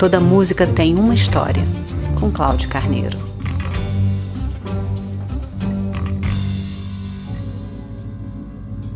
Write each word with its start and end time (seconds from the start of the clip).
Toda 0.00 0.18
música 0.18 0.66
tem 0.66 0.94
uma 0.96 1.12
história, 1.12 1.62
com 2.18 2.30
Cláudio 2.30 2.70
Carneiro. 2.70 3.18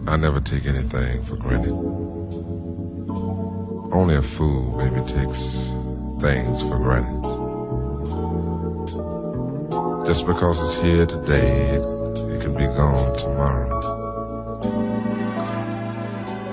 I 0.08 0.16
never 0.16 0.40
take 0.40 0.66
anything 0.66 1.22
for 1.24 1.36
granted. 1.36 1.74
Only 3.92 4.16
a 4.16 4.22
fool 4.22 4.74
maybe 4.78 5.02
takes 5.02 5.70
things 6.22 6.62
for 6.62 6.78
granted. 6.78 7.20
Just 10.06 10.26
because 10.26 10.58
it's 10.62 10.74
here 10.76 11.04
today, 11.04 11.76
it, 11.76 11.82
it 12.32 12.40
can 12.40 12.54
be 12.54 12.66
gone 12.68 13.14
tomorrow. 13.18 13.68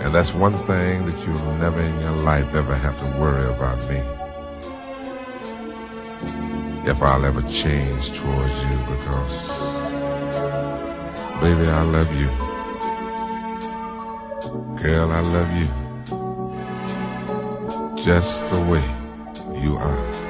And 0.03 0.13
that's 0.13 0.33
one 0.33 0.57
thing 0.67 1.05
that 1.05 1.17
you'll 1.25 1.55
never 1.55 1.79
in 1.79 1.99
your 2.01 2.25
life 2.25 2.53
ever 2.53 2.75
have 2.75 2.99
to 2.99 3.05
worry 3.17 3.49
about 3.49 3.89
me. 3.89 4.20
If 6.85 7.01
I'll 7.01 7.25
ever 7.25 7.41
change 7.43 8.11
towards 8.11 8.63
you 8.65 8.77
because, 8.91 9.35
baby, 11.41 11.67
I 11.69 11.83
love 11.83 12.11
you. 12.19 12.29
Girl, 14.81 15.11
I 15.11 15.21
love 15.37 15.51
you. 15.61 15.69
Just 18.03 18.49
the 18.51 18.59
way 18.65 18.83
you 19.61 19.77
are. 19.77 20.21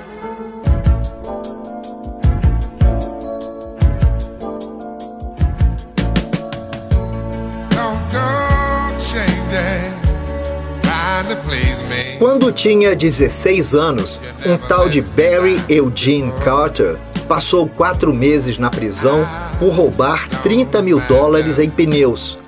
Quando 12.21 12.52
tinha 12.52 12.95
16 12.95 13.73
anos, 13.73 14.21
um 14.45 14.55
tal 14.55 14.88
de 14.88 15.02
Barry 15.02 15.59
Eugene 15.67 16.32
Carter 16.45 16.95
passou 17.27 17.68
quatro 17.68 18.13
meses 18.13 18.59
na 18.59 18.70
prisão 18.70 19.26
por 19.57 19.70
roubar 19.70 20.29
30 20.43 20.84
mil 20.84 20.99
dólares 21.07 21.57
em 21.57 21.68
pneus. 21.68 22.40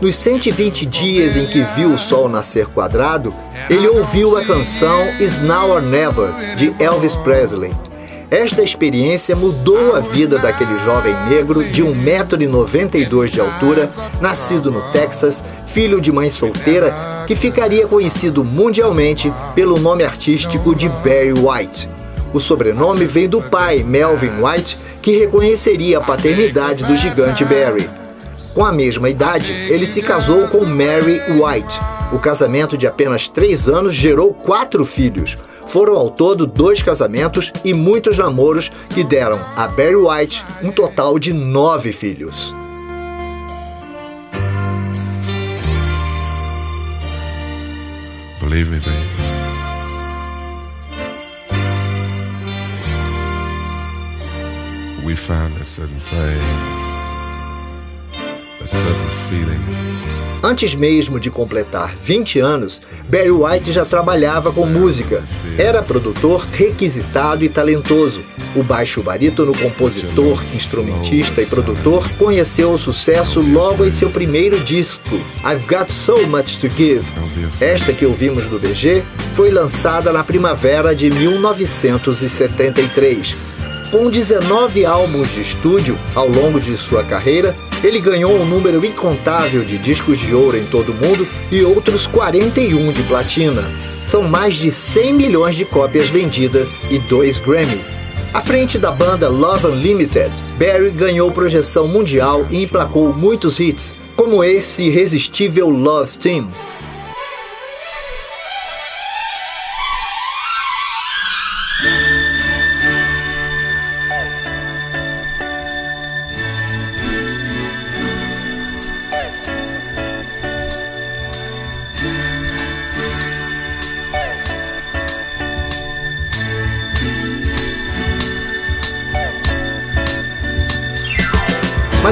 Nos 0.00 0.16
120 0.16 0.84
dias 0.86 1.36
em 1.36 1.46
que 1.46 1.62
viu 1.76 1.90
o 1.90 1.98
sol 1.98 2.28
nascer 2.28 2.66
quadrado, 2.66 3.32
ele 3.70 3.86
ouviu 3.86 4.36
a 4.36 4.44
canção 4.44 5.00
Is 5.20 5.40
Now 5.42 5.70
or 5.70 5.82
Never, 5.82 6.32
de 6.56 6.74
Elvis 6.82 7.14
Presley. 7.14 7.70
Esta 8.32 8.62
experiência 8.62 9.36
mudou 9.36 9.94
a 9.94 10.00
vida 10.00 10.38
daquele 10.38 10.78
jovem 10.78 11.14
negro 11.28 11.62
de 11.62 11.84
1,92m 11.84 13.28
de 13.28 13.38
altura, 13.38 13.92
nascido 14.22 14.70
no 14.70 14.80
Texas, 14.90 15.44
filho 15.66 16.00
de 16.00 16.10
mãe 16.10 16.30
solteira, 16.30 16.94
que 17.26 17.36
ficaria 17.36 17.86
conhecido 17.86 18.42
mundialmente 18.42 19.30
pelo 19.54 19.78
nome 19.78 20.02
artístico 20.02 20.74
de 20.74 20.88
Barry 20.88 21.34
White. 21.34 21.90
O 22.32 22.40
sobrenome 22.40 23.04
vem 23.04 23.28
do 23.28 23.42
pai, 23.42 23.84
Melvin 23.84 24.42
White, 24.42 24.78
que 25.02 25.18
reconheceria 25.18 25.98
a 25.98 26.00
paternidade 26.00 26.84
do 26.84 26.96
gigante 26.96 27.44
Barry. 27.44 27.86
Com 28.54 28.64
a 28.64 28.72
mesma 28.72 29.10
idade, 29.10 29.52
ele 29.52 29.86
se 29.86 30.00
casou 30.00 30.48
com 30.48 30.64
Mary 30.64 31.20
White. 31.28 31.78
O 32.10 32.18
casamento 32.18 32.78
de 32.78 32.86
apenas 32.86 33.28
três 33.28 33.68
anos 33.68 33.92
gerou 33.92 34.32
quatro 34.32 34.86
filhos. 34.86 35.36
Foram 35.72 35.96
ao 35.96 36.10
todo 36.10 36.46
dois 36.46 36.82
casamentos 36.82 37.50
e 37.64 37.72
muitos 37.72 38.18
namoros 38.18 38.70
que 38.92 39.02
deram 39.02 39.40
a 39.56 39.66
Barry 39.66 39.96
White 39.96 40.44
um 40.62 40.70
total 40.70 41.18
de 41.18 41.32
nove 41.32 41.94
filhos. 41.94 42.54
Believe 48.38 48.68
me, 48.68 48.80
baby. 48.80 49.22
We 55.02 55.16
found 55.16 55.56
a 55.56 55.64
certain 55.64 55.98
thing. 56.00 56.81
Antes 60.44 60.74
mesmo 60.74 61.20
de 61.20 61.30
completar 61.30 61.94
20 62.02 62.40
anos, 62.40 62.82
Barry 63.08 63.30
White 63.30 63.70
já 63.70 63.84
trabalhava 63.84 64.52
com 64.52 64.66
música. 64.66 65.22
Era 65.56 65.80
produtor 65.80 66.44
requisitado 66.52 67.44
e 67.44 67.48
talentoso. 67.48 68.24
O 68.56 68.64
baixo 68.64 69.04
barítono, 69.04 69.56
compositor, 69.56 70.42
instrumentista 70.52 71.40
e 71.40 71.46
produtor 71.46 72.10
conheceu 72.18 72.72
o 72.72 72.78
sucesso 72.78 73.40
logo 73.40 73.84
em 73.84 73.92
seu 73.92 74.10
primeiro 74.10 74.58
disco, 74.60 75.14
I've 75.44 75.64
Got 75.68 75.92
So 75.92 76.26
Much 76.26 76.58
to 76.58 76.68
Give. 76.68 77.04
Esta 77.60 77.92
que 77.92 78.04
ouvimos 78.04 78.46
do 78.46 78.58
BG 78.58 79.04
foi 79.34 79.52
lançada 79.52 80.12
na 80.12 80.24
primavera 80.24 80.92
de 80.92 81.08
1973. 81.08 83.51
Com 83.92 84.08
19 84.08 84.86
álbuns 84.86 85.32
de 85.32 85.42
estúdio 85.42 85.98
ao 86.14 86.26
longo 86.26 86.58
de 86.58 86.78
sua 86.78 87.04
carreira, 87.04 87.54
ele 87.84 88.00
ganhou 88.00 88.32
um 88.40 88.46
número 88.46 88.82
incontável 88.82 89.62
de 89.66 89.76
discos 89.76 90.18
de 90.18 90.34
ouro 90.34 90.56
em 90.56 90.64
todo 90.64 90.92
o 90.92 90.94
mundo 90.94 91.28
e 91.50 91.62
outros 91.62 92.06
41 92.06 92.90
de 92.90 93.02
platina. 93.02 93.62
São 94.06 94.22
mais 94.22 94.54
de 94.54 94.72
100 94.72 95.12
milhões 95.12 95.54
de 95.56 95.66
cópias 95.66 96.08
vendidas 96.08 96.78
e 96.90 96.98
dois 97.00 97.38
Grammy. 97.38 97.84
À 98.32 98.40
frente 98.40 98.78
da 98.78 98.90
banda 98.90 99.28
Love 99.28 99.66
Unlimited, 99.66 100.32
Barry 100.58 100.90
ganhou 100.90 101.30
projeção 101.30 101.86
mundial 101.86 102.46
e 102.50 102.62
emplacou 102.62 103.12
muitos 103.12 103.60
hits, 103.60 103.94
como 104.16 104.42
esse 104.42 104.84
irresistível 104.84 105.68
Love 105.68 106.16
Team, 106.16 106.48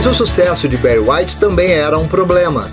Mas 0.03 0.07
o 0.07 0.15
sucesso 0.15 0.67
de 0.67 0.79
Barry 0.79 0.99
White 0.99 1.37
também 1.37 1.73
era 1.73 1.99
um 1.99 2.09
problema. 2.09 2.71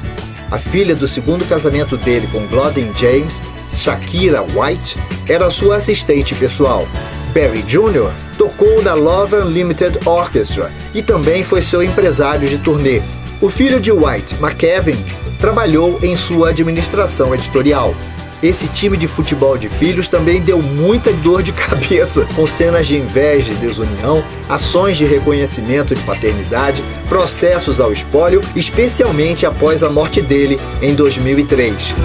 A 0.50 0.58
filha 0.58 0.96
do 0.96 1.06
segundo 1.06 1.44
casamento 1.44 1.98
dele 1.98 2.26
com 2.32 2.48
Glodin 2.48 2.94
James, 2.96 3.44
Shakira 3.76 4.42
White, 4.42 4.98
era 5.28 5.52
sua 5.52 5.76
assistente 5.76 6.34
pessoal. 6.36 6.88
Barry 7.34 7.64
Jr. 7.64 8.14
tocou 8.38 8.82
na 8.82 8.94
Love 8.94 9.36
Unlimited 9.36 10.00
Orchestra 10.06 10.72
e 10.94 11.04
também 11.04 11.44
foi 11.44 11.62
seu 11.62 11.84
empresário 11.84 12.48
de 12.48 12.60
turnê. 12.60 13.02
O 13.42 13.50
filho 13.50 13.82
de 13.82 13.92
White, 13.92 14.36
McKevin, 14.36 14.96
trabalhou 15.38 16.00
em 16.02 16.16
sua 16.16 16.52
administração 16.52 17.36
editorial. 17.36 17.94
Esse 18.42 18.68
time 18.68 18.96
de 18.96 19.08
futebol 19.08 19.58
de 19.58 19.68
filhos 19.68 20.08
também 20.08 20.40
deu 20.40 20.62
muita 20.62 21.12
dor 21.14 21.42
de 21.42 21.52
cabeça, 21.54 22.28
com 22.36 22.46
cenas 22.46 22.86
de 22.86 22.96
inveja 22.96 23.52
e 23.52 23.56
desunião, 23.56 24.24
ações 24.48 24.96
de 24.96 25.06
reconhecimento 25.06 25.96
de 25.96 26.04
paternidade, 26.04 26.84
processos 27.10 27.82
ao 27.82 27.92
espólio, 27.92 28.42
especialmente 28.56 29.46
após 29.46 29.84
a 29.84 29.90
morte 29.90 30.22
dele 30.22 30.60
em 30.82 30.94
2003. 30.94 31.96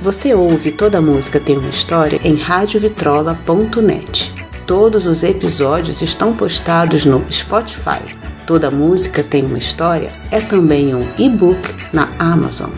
Você 0.00 0.32
ouve 0.32 0.70
toda 0.70 1.02
música 1.02 1.40
tem 1.40 1.58
uma 1.58 1.68
história 1.68 2.20
em 2.22 2.36
radiovitrola.net. 2.36 4.37
Todos 4.68 5.06
os 5.06 5.22
episódios 5.22 6.02
estão 6.02 6.34
postados 6.34 7.06
no 7.06 7.24
Spotify. 7.32 8.14
Toda 8.46 8.70
música 8.70 9.24
tem 9.24 9.42
uma 9.46 9.56
história 9.56 10.12
é 10.30 10.42
também 10.42 10.94
um 10.94 11.08
e-book 11.16 11.58
na 11.90 12.06
Amazon. 12.18 12.68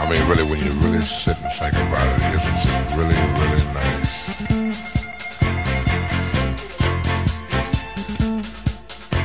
I 0.00 0.10
mean, 0.10 0.26
really, 0.26 0.44
when 0.44 0.58
you 0.64 0.72
really 0.80 1.02
sit 1.02 1.36
and 1.42 1.52
think 1.52 1.76
about 1.76 2.08
it, 2.16 2.34
isn't 2.34 2.56
it 2.56 2.96
really, 2.96 3.14
really 3.38 3.62
nice? 3.74 4.67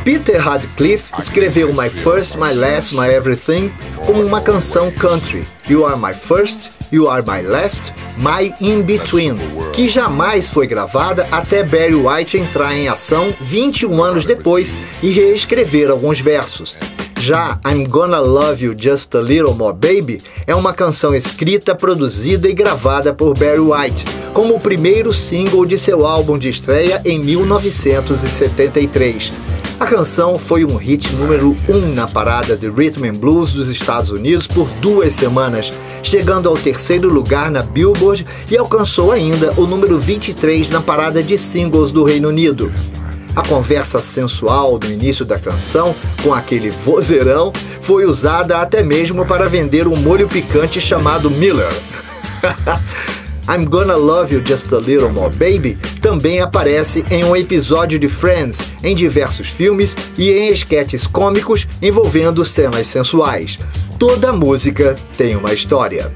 Peter 0.04 0.38
Radcliffe 0.38 1.14
escreveu 1.18 1.74
My 1.74 1.90
First, 1.90 2.36
My 2.36 2.54
Last, 2.54 2.94
My 2.94 3.08
Everything 3.08 3.72
como 4.06 4.22
uma 4.22 4.42
canção 4.42 4.92
country. 4.92 5.46
You 5.70 5.86
Are 5.86 5.98
My 5.98 6.14
First, 6.14 6.72
You 6.92 7.10
Are 7.10 7.24
My 7.26 7.42
Last, 7.42 7.94
My 8.18 8.54
In 8.60 8.82
Between, 8.82 9.38
que 9.72 9.88
jamais 9.88 10.50
foi 10.50 10.68
gravada 10.68 11.26
até 11.32 11.64
Barry 11.64 11.96
White 11.96 12.38
entrar 12.38 12.76
em 12.76 12.90
ação 12.90 13.34
21 13.40 14.04
anos 14.04 14.26
depois 14.26 14.76
e 15.02 15.10
reescrever 15.10 15.90
alguns 15.90 16.20
versos. 16.20 16.78
Já 17.18 17.58
I'm 17.66 17.86
Gonna 17.86 18.20
Love 18.20 18.66
You 18.66 18.76
Just 18.78 19.16
a 19.16 19.22
Little 19.22 19.54
More 19.54 19.74
Baby 19.74 20.22
é 20.46 20.54
uma 20.54 20.74
canção 20.74 21.16
escrita, 21.16 21.74
produzida 21.74 22.50
e 22.50 22.54
gravada 22.54 23.14
por 23.14 23.40
Barry 23.40 23.60
White, 23.60 24.04
como 24.34 24.56
o 24.56 24.60
primeiro 24.60 25.14
single 25.14 25.66
de 25.66 25.78
seu 25.78 26.06
álbum 26.06 26.38
de 26.38 26.50
estreia 26.50 27.02
em 27.06 27.20
1973. 27.20 29.53
A 29.80 29.86
canção 29.88 30.38
foi 30.38 30.64
um 30.64 30.78
hit 30.78 31.14
número 31.16 31.56
1 31.68 31.76
um 31.76 31.94
na 31.94 32.08
parada 32.08 32.56
de 32.56 32.70
Rhythm 32.70 33.06
and 33.06 33.20
Blues 33.20 33.54
dos 33.54 33.68
Estados 33.68 34.12
Unidos 34.12 34.48
por 34.48 34.68
duas 34.80 35.14
semanas, 35.14 35.74
chegando 36.02 36.48
ao 36.48 36.56
terceiro 36.56 37.12
lugar 37.12 37.50
na 37.50 37.62
Billboard 37.62 38.26
e 38.50 38.58
alcançou 38.58 39.12
ainda 39.12 39.52
o 39.58 39.66
número 39.66 40.00
23 40.00 40.70
na 40.70 40.82
parada 40.82 41.22
de 41.22 41.38
singles 41.38 41.92
do 41.92 42.04
Reino 42.04 42.30
Unido. 42.30 42.72
A 43.36 43.42
conversa 43.42 44.00
sensual 44.00 44.80
no 44.82 44.92
início 44.92 45.26
da 45.26 45.40
canção, 45.40 45.96
com 46.22 46.34
aquele 46.34 46.70
vozeirão, 46.70 47.52
foi 47.82 48.06
usada 48.06 48.58
até 48.58 48.84
mesmo 48.84 49.26
para 49.26 49.50
vender 49.50 49.88
um 49.88 49.96
molho 49.96 50.28
picante 50.28 50.80
chamado 50.80 51.32
Miller. 51.32 51.74
I'm 53.48 53.66
Gonna 53.66 53.96
Love 53.96 54.34
You 54.34 54.42
Just 54.46 54.72
a 54.72 54.78
Little 54.78 55.12
More 55.12 55.30
Baby 55.36 55.78
também 56.02 56.40
aparece 56.40 57.04
em 57.12 57.26
um 57.26 57.36
episódio 57.36 58.00
de 58.00 58.08
Friends, 58.08 58.74
em 58.84 58.96
diversos 58.96 59.50
filmes 59.50 59.96
e 60.18 60.32
em 60.32 60.50
esquetes 60.50 61.06
cômicos 61.06 61.68
envolvendo 61.82 62.46
cenas 62.46 62.88
sensuais. 62.88 63.58
Toda 64.00 64.32
música 64.32 64.96
tem 65.18 65.36
uma 65.36 65.54
história. 65.54 66.12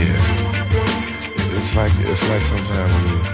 Yeah. 0.00 0.20
It's 1.56 1.76
like 1.76 1.92
it's 2.00 2.24
like 2.30 2.42
sometimes 2.42 2.92
when 2.94 3.06
you're 3.08 3.26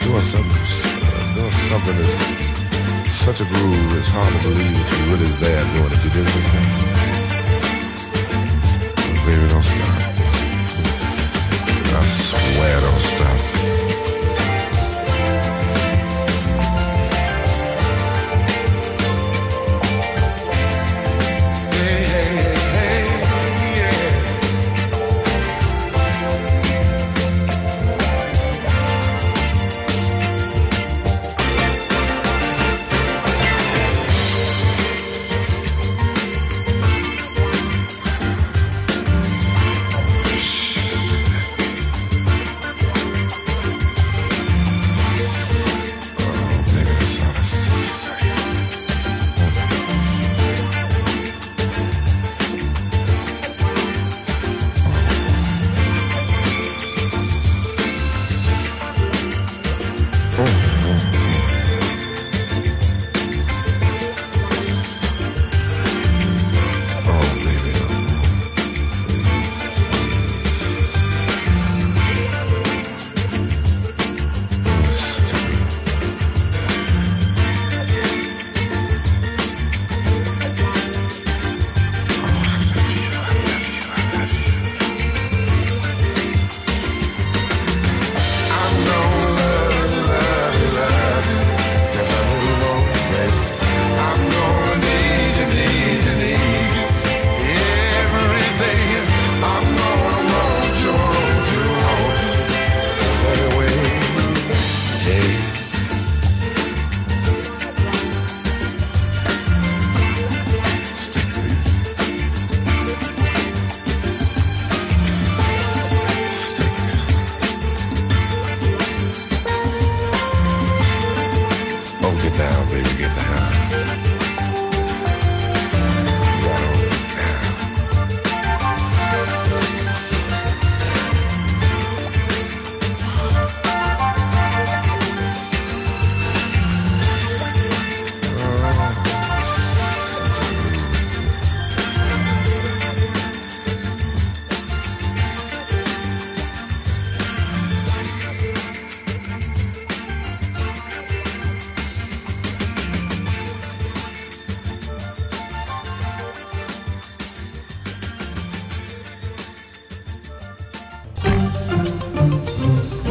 doing 0.00 0.22
something 0.22 0.94
doing 1.34 1.52
something 1.68 1.96
that's 1.98 3.12
such 3.12 3.40
a 3.40 3.44
groove, 3.44 3.98
it's 3.98 4.08
hard 4.08 4.32
to 4.34 4.40
believe 4.48 4.76
that 4.76 4.88
you're 4.98 5.08
really 5.16 5.30
there 5.40 5.64
doing 5.74 5.92
it. 5.92 6.04
You 6.04 6.10
get 6.10 6.24
what 6.24 6.36
I'm 6.36 6.44
saying? 6.52 6.94
Baby, 9.26 9.46
don't 9.48 9.64
stop. 9.64 10.02
I 11.96 12.04
swear 12.04 12.80
don't 12.80 13.00
stop. 13.00 13.53
嗯 60.36 60.73